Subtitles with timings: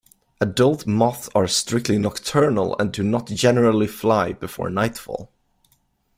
[0.41, 5.31] Adult moths are strictly nocturnal and do not generally fly before nightfall.